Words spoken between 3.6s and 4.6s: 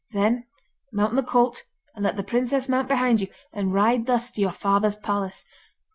ride thus to your